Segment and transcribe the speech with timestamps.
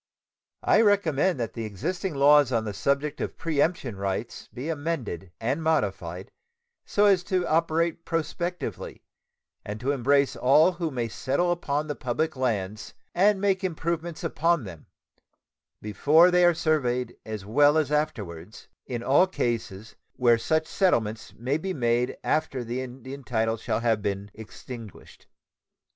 [0.63, 5.61] I recommend that the existing laws on the subject of preemption rights be amended and
[5.61, 6.31] modified
[6.87, 9.03] so as to operate prospectively
[9.63, 14.63] and to embrace all who may settle upon the public lands and make improvements upon
[14.63, 14.87] them,
[15.83, 21.57] before they are surveyed as well as afterwards, in all cases where such settlements may
[21.59, 25.27] be made after the Indian title shall have been extinguished.